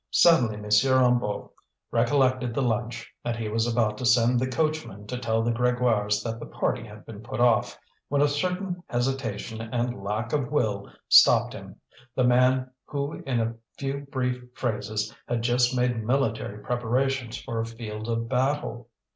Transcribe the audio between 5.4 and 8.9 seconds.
the Grégoires that the party had been put off, when a certain